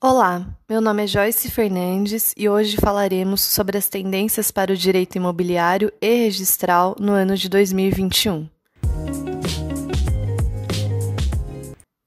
[0.00, 5.16] Olá, meu nome é Joyce Fernandes e hoje falaremos sobre as tendências para o direito
[5.16, 8.48] imobiliário e registral no ano de 2021.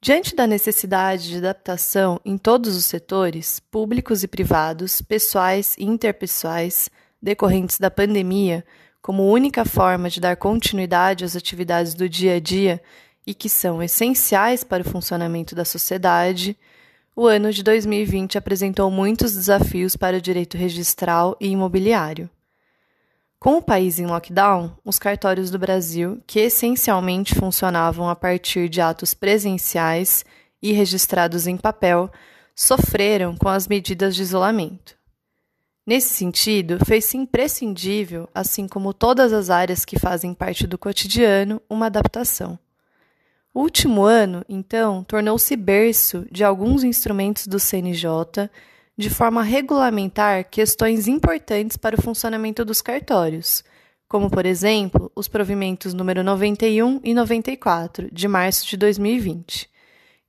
[0.02, 6.90] Diante da necessidade de adaptação em todos os setores, públicos e privados, pessoais e interpessoais,
[7.22, 8.64] decorrentes da pandemia,
[9.02, 12.82] como única forma de dar continuidade às atividades do dia a dia
[13.28, 16.58] e que são essenciais para o funcionamento da sociedade,
[17.16, 22.30] o ano de 2020 apresentou muitos desafios para o direito registral e imobiliário.
[23.40, 28.80] Com o país em lockdown, os cartórios do Brasil, que essencialmente funcionavam a partir de
[28.80, 30.24] atos presenciais
[30.62, 32.10] e registrados em papel,
[32.56, 34.96] sofreram com as medidas de isolamento.
[35.86, 41.88] Nesse sentido, fez-se imprescindível, assim como todas as áreas que fazem parte do cotidiano, uma
[41.88, 42.60] adaptação.
[43.54, 48.50] O último ano, então, tornou-se berço de alguns instrumentos do CNJ,
[48.98, 53.62] de forma a regulamentar questões importantes para o funcionamento dos cartórios,
[54.08, 59.70] como, por exemplo, os provimentos número 91 e 94, de março de 2020,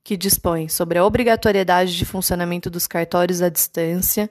[0.03, 4.29] que dispõem sobre a obrigatoriedade de funcionamento dos cartórios à distância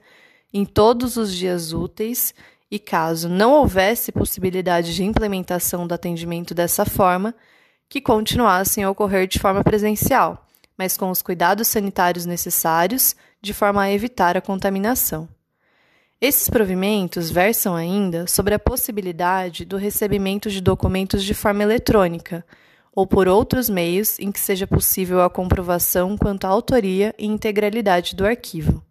[0.53, 2.35] em todos os dias úteis
[2.71, 7.35] e, caso não houvesse possibilidade de implementação do atendimento dessa forma,
[7.93, 10.47] que continuassem a ocorrer de forma presencial,
[10.79, 15.29] mas com os cuidados sanitários necessários, de forma a evitar a contaminação.
[16.19, 22.43] Esses provimentos versam ainda sobre a possibilidade do recebimento de documentos de forma eletrônica
[22.97, 28.17] ou por outros meios em que seja possível a comprovação quanto à autoria e integralidade
[28.17, 28.83] do arquivo.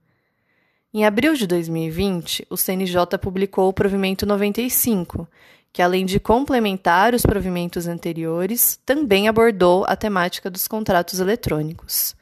[0.94, 5.28] Em abril de 2020, o CNJ publicou o provimento 95,
[5.74, 12.16] que além de complementar os provimentos anteriores, também abordou a temática dos contratos eletrônicos.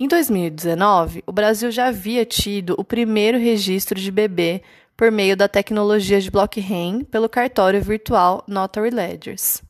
[0.00, 4.62] Em 2019, o Brasil já havia tido o primeiro registro de bebê
[4.96, 9.62] por meio da tecnologia de blockchain pelo cartório virtual Notary Ledgers.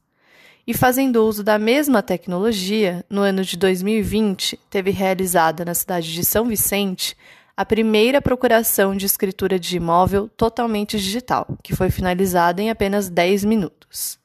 [0.67, 6.23] E fazendo uso da mesma tecnologia, no ano de 2020, teve realizada na cidade de
[6.23, 7.17] São Vicente
[7.59, 13.45] a primeira procuração de escritura de imóvel totalmente digital, que foi finalizada em apenas 10
[13.45, 14.17] minutos.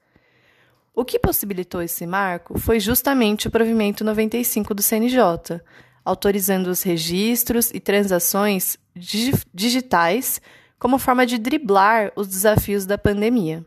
[0.94, 5.59] O que possibilitou esse marco foi justamente o provimento 95 do CNJ,
[6.05, 8.77] autorizando os registros e transações
[9.51, 10.39] digitais
[10.77, 13.65] como forma de driblar os desafios da pandemia.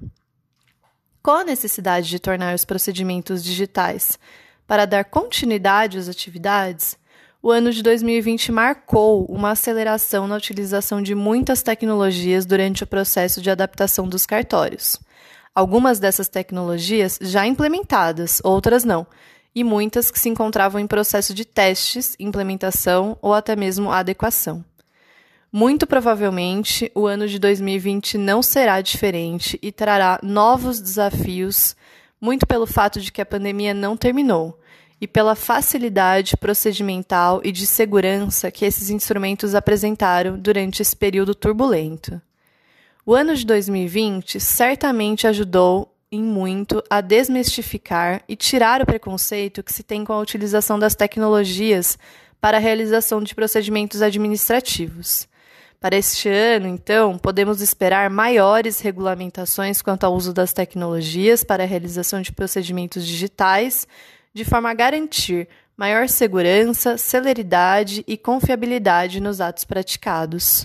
[1.21, 4.17] Com a necessidade de tornar os procedimentos digitais
[4.65, 6.97] para dar continuidade às atividades,
[7.43, 13.41] o ano de 2020 marcou uma aceleração na utilização de muitas tecnologias durante o processo
[13.41, 14.99] de adaptação dos cartórios.
[15.55, 19.07] Algumas dessas tecnologias já implementadas, outras não,
[19.55, 24.65] e muitas que se encontravam em processo de testes, implementação ou até mesmo adequação.
[25.53, 31.77] Muito provavelmente, o ano de 2020 não será diferente e trará novos desafios,
[32.21, 34.59] muito pelo fato de que a pandemia não terminou
[35.01, 42.21] e pela facilidade procedimental e de segurança que esses instrumentos apresentaram durante esse período turbulento.
[43.05, 49.73] O ano de 2020 certamente ajudou em muito a desmistificar e tirar o preconceito que
[49.73, 51.99] se tem com a utilização das tecnologias
[52.41, 55.29] para a realização de procedimentos administrativos.
[55.81, 61.67] Para este ano, então, podemos esperar maiores regulamentações quanto ao uso das tecnologias para a
[61.67, 63.87] realização de procedimentos digitais
[64.37, 70.63] de forma a garantir maior segurança, celeridade e confiabilidade nos atos praticados.